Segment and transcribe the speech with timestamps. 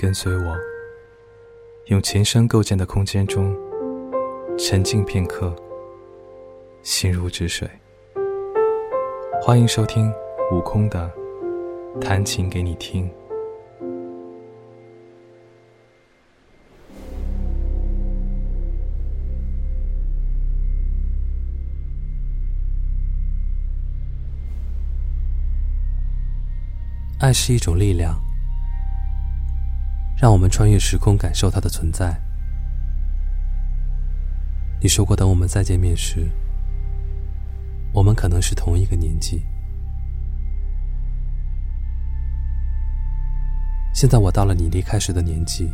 [0.00, 0.56] 跟随我，
[1.86, 3.52] 用琴声构建的空间中
[4.56, 5.52] 沉静片刻，
[6.84, 7.68] 心如止水。
[9.42, 10.08] 欢迎收听
[10.52, 11.10] 悟空的
[12.00, 13.10] 弹琴给你听。
[27.18, 28.14] 爱是一种力量，
[30.20, 32.20] 让我们穿越时空，感受它的存在。
[34.80, 36.28] 你说过，等我们再见面时，
[37.92, 39.44] 我们可能是同一个年纪。
[43.94, 45.72] 现在我到了你离开时的年纪，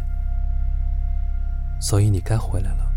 [1.80, 2.92] 所以你该回来了。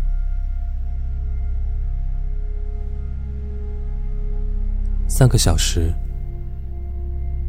[5.08, 5.94] 三个小时。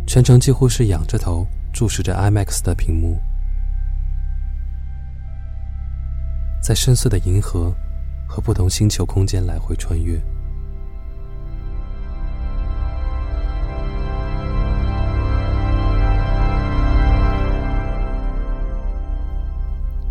[0.08, 3.22] 全程几乎是仰着头注视着 IMAX 的屏幕，
[6.70, 7.74] 在深邃的银河
[8.28, 10.22] 和不同星球空间来回穿越。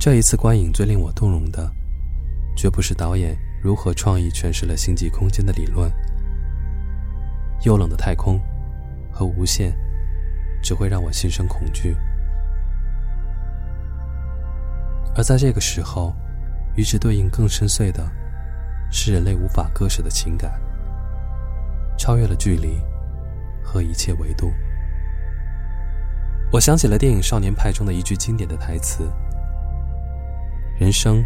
[0.00, 1.70] 这一次观影最令我动容的，
[2.56, 5.88] 绝不是导演如何创意诠释了星际空间的理论，
[7.62, 8.36] 幽冷的太空
[9.12, 9.72] 和无限。
[10.60, 11.96] 只会让我心生恐惧，
[15.14, 16.12] 而在这个时候，
[16.78, 18.08] 与之对应更深邃的，
[18.88, 20.52] 是人类无法割舍的情感，
[21.98, 22.78] 超越了距离
[23.60, 24.52] 和一切维度。
[26.52, 29.10] 我想起了电影《少年派》中的一句经典的台词
[30.78, 31.24] ：“人生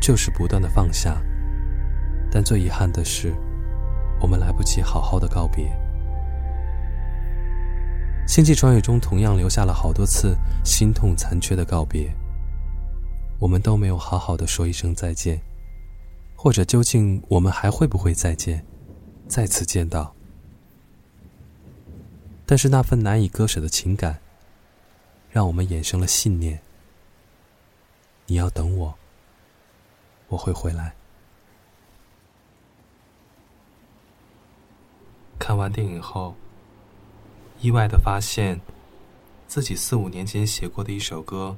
[0.00, 1.22] 就是不断的放下，
[2.28, 3.32] 但最遗憾的是，
[4.20, 5.64] 我们来不及好好的告别。”
[8.26, 12.12] 星际穿越中同样留下了好多次心痛残缺的告别，
[13.38, 15.40] 我们都没有好好的说一声再见，
[16.34, 18.64] 或者究竟我们还会不会再见，
[19.28, 20.14] 再次见到？
[22.46, 24.18] 但是那份难以割舍的情感，
[25.30, 26.60] 让我们衍生了信念：
[28.26, 28.94] 你要等我，
[30.28, 30.94] 我会回来。
[35.38, 36.34] 看完电影后。
[37.58, 38.60] 意外的发现，
[39.48, 41.56] 自己四五年前写过的一首歌，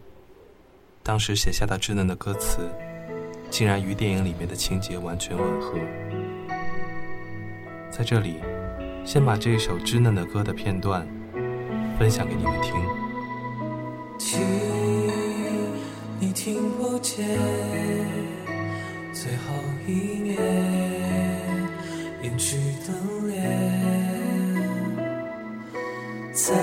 [1.08, 2.68] 当时写下的稚嫩的歌词，
[3.48, 5.72] 竟然与电影里面的情节完全吻合。
[7.90, 8.34] 在这里，
[9.06, 11.08] 先把这首稚嫩的歌的片段
[11.98, 12.74] 分享给你们听。
[14.18, 14.38] 听，
[16.20, 17.26] 你听不见
[19.14, 19.54] 最后
[19.86, 20.36] 一面，
[22.20, 22.92] 远去的
[23.28, 23.38] 脸。
[26.34, 26.54] 残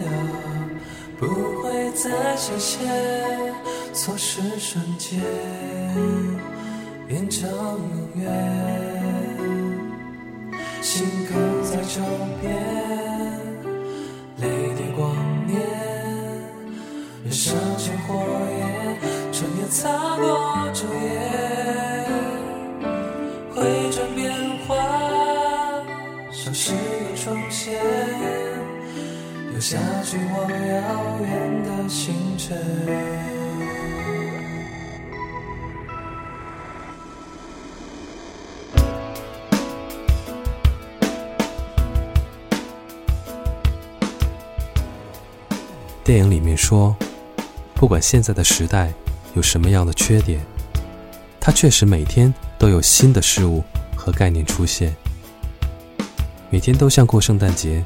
[0.00, 0.08] 留
[1.18, 1.61] 不
[1.92, 2.80] 会再实现，
[3.92, 5.20] 错失瞬间
[7.06, 8.24] 变成永远。
[10.80, 12.00] 心刻在周
[12.40, 12.56] 边，
[14.38, 15.14] 泪滴光
[15.46, 15.60] 年，
[17.24, 18.24] 燃烧成火
[18.58, 18.96] 焰，
[19.30, 20.24] 穿越擦过
[20.72, 21.04] 昼夜，
[23.54, 24.31] 回转变
[29.62, 32.58] 下去我遥远的星辰。
[46.02, 46.96] 电影里面说，
[47.76, 48.92] 不管现在的时代
[49.34, 50.40] 有什么样的缺点，
[51.38, 53.62] 它确实每天都有新的事物
[53.94, 54.92] 和概念出现，
[56.50, 57.84] 每天都像过圣诞节。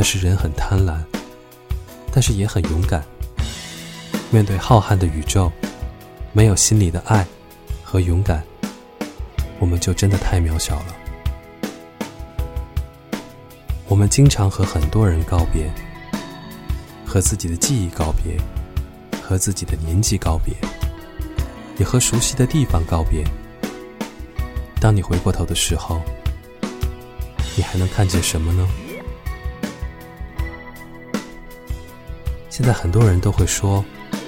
[0.00, 0.96] 但是人很贪婪，
[2.12, 3.04] 但是也很勇敢。
[4.30, 5.50] 面对浩瀚的宇宙，
[6.32, 7.26] 没有心里的爱
[7.82, 8.40] 和勇敢，
[9.58, 10.94] 我们就真的太渺小了。
[13.88, 15.68] 我们经常和很多人告别，
[17.04, 18.40] 和自己的记忆告别，
[19.20, 20.54] 和自己的年纪告别，
[21.76, 23.24] 也和熟悉的地方告别。
[24.80, 26.00] 当你回过头的时候，
[27.56, 28.64] 你还能看见什么呢？
[32.58, 33.84] 现在很多人都会说，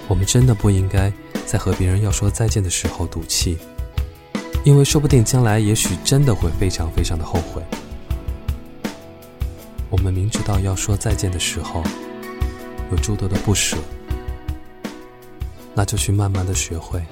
[0.07, 1.13] 我们真的不应该
[1.45, 3.59] 在和别人要说再见的时候赌气，
[4.63, 7.61] 因为说不定将来也许真的会非常非常的后悔。
[9.91, 11.83] 我们明知道要说再见的时候
[12.93, 13.77] 有诸多的不舍，
[15.75, 17.03] 那就去慢慢的学会，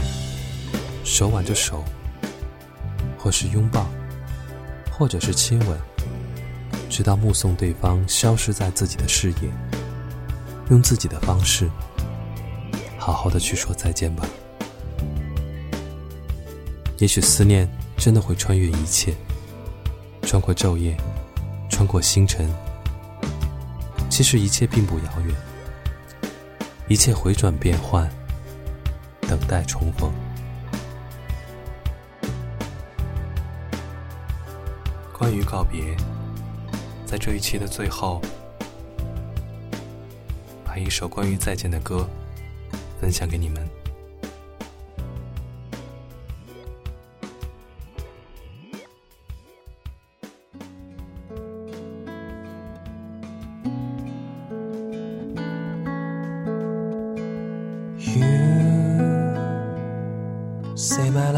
[1.03, 1.83] 手挽着手，
[3.19, 3.89] 或是拥抱，
[4.93, 5.77] 或者是亲吻，
[6.89, 9.51] 直到目送对方消失在自己的视野。
[10.71, 11.71] 用自己的方式，
[12.99, 14.25] 好好的去说再见吧。
[16.99, 19.15] 也许思念真的会穿越一切，
[20.23, 20.97] 穿过昼夜，
[21.71, 22.49] 穿过星辰。
[24.11, 25.35] 其实一切并不遥远，
[26.89, 28.11] 一切回转变幻，
[29.21, 30.13] 等待重逢。
[35.13, 35.97] 关于告别，
[37.07, 38.21] 在这一期的最后，
[40.79, 42.09] 一首关于再见的歌
[43.01, 43.69] 分享给你们。
[60.75, 61.33] Say my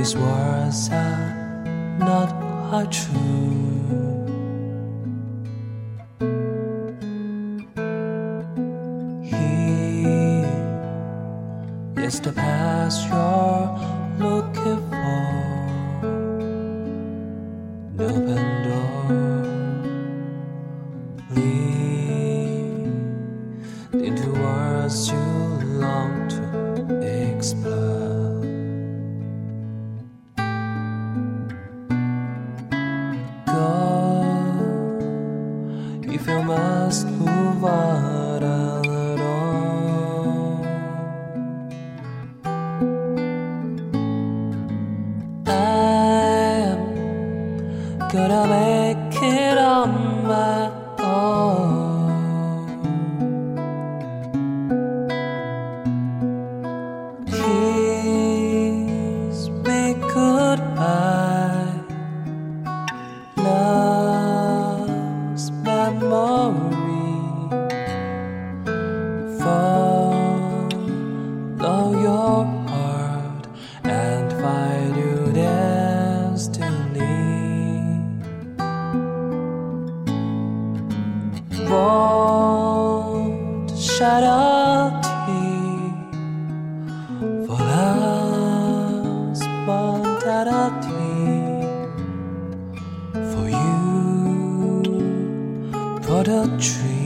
[0.00, 2.30] these words are uh, not
[2.70, 3.60] quite true.
[9.22, 10.48] Here
[11.98, 13.68] is the past you're
[14.18, 15.59] looking for
[48.12, 50.68] gonna make it on my
[50.98, 52.10] own.
[57.26, 61.19] Kiss me goodbye,
[84.00, 85.44] charity
[87.46, 91.18] for us spontaneity
[93.30, 94.80] for you
[96.06, 96.99] for the tree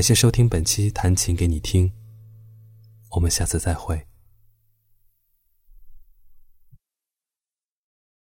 [0.00, 1.92] 感谢收听本期弹琴给你听，
[3.10, 4.09] 我们下次再会。